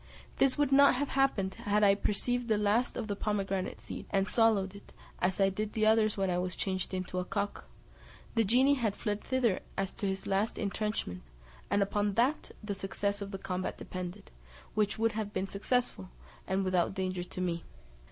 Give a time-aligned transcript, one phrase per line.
[0.37, 4.27] This would not have happened, had I perceived the last of the pomegranate seeds, and
[4.27, 7.65] swallowed it, as I did the others when I was changed into a cock:
[8.33, 11.21] the genie had fled thither as to his last intrenchment,
[11.69, 14.31] and upon that the success of the combat depended,
[14.73, 16.09] which would have been successful,
[16.47, 17.63] and without danger to me.